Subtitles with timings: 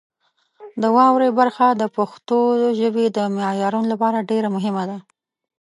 [0.81, 2.39] د واورئ برخه د پښتو
[2.79, 4.97] ژبې د معیارونو لپاره ډېره مهمه ده.